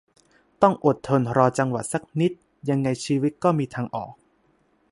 [0.61, 2.31] ต้องอดทนรอจังหวะสักนิด
[2.69, 4.13] ยังไงชีวิตก็มีทางออก